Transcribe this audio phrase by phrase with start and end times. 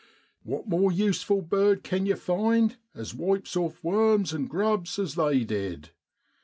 [0.41, 5.43] What more useful bird can yer find, as wipes off worms an' grubs as they
[5.43, 5.91] did